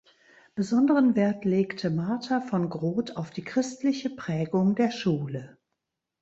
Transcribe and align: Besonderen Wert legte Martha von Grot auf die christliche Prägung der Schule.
Besonderen 0.55 1.15
Wert 1.15 1.45
legte 1.45 1.91
Martha 1.91 2.41
von 2.41 2.69
Grot 2.71 3.17
auf 3.17 3.29
die 3.29 3.43
christliche 3.43 4.09
Prägung 4.09 4.73
der 4.73 4.89
Schule. 4.89 5.59